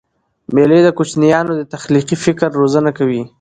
[0.53, 3.21] مېلې د کوچنيانو د تخلیقي فکر روزنه کوي.